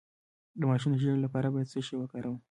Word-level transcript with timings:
د 0.59 0.61
ماشوم 0.69 0.91
د 0.93 0.97
ژیړي 1.03 1.19
لپاره 1.25 1.47
باید 1.53 1.71
څه 1.73 1.79
شی 1.87 1.95
وکاروم؟ 1.97 2.37